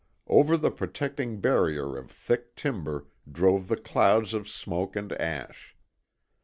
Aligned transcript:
Over 0.25 0.57
the 0.57 0.71
protecting 0.71 1.41
barrier 1.41 1.95
of 1.95 2.09
thick 2.09 2.55
timber 2.55 3.05
drove 3.31 3.67
the 3.67 3.77
clouds 3.77 4.33
of 4.33 4.49
smoke 4.49 4.95
and 4.95 5.13
ash. 5.13 5.75